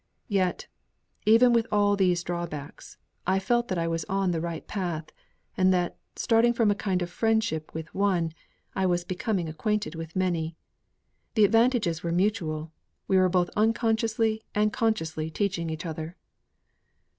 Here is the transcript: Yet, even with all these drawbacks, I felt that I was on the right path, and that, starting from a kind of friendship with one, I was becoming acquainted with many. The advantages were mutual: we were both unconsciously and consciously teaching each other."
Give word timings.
Yet, 0.29 0.65
even 1.27 1.53
with 1.53 1.67
all 1.71 1.95
these 1.95 2.23
drawbacks, 2.23 2.97
I 3.27 3.37
felt 3.37 3.67
that 3.67 3.77
I 3.77 3.87
was 3.87 4.03
on 4.05 4.31
the 4.31 4.41
right 4.41 4.65
path, 4.65 5.11
and 5.55 5.71
that, 5.75 5.95
starting 6.15 6.53
from 6.53 6.71
a 6.71 6.73
kind 6.73 7.03
of 7.03 7.09
friendship 7.11 7.71
with 7.75 7.93
one, 7.93 8.31
I 8.75 8.87
was 8.87 9.03
becoming 9.03 9.47
acquainted 9.47 9.93
with 9.93 10.15
many. 10.15 10.55
The 11.35 11.45
advantages 11.45 12.01
were 12.01 12.11
mutual: 12.11 12.71
we 13.07 13.17
were 13.19 13.29
both 13.29 13.51
unconsciously 13.55 14.41
and 14.55 14.73
consciously 14.73 15.29
teaching 15.29 15.69
each 15.69 15.85
other." 15.85 16.15